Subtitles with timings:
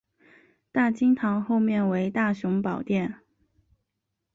[0.71, 3.19] 大经堂后面为大雄宝殿。